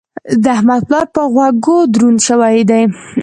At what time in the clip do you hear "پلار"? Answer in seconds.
0.87-1.05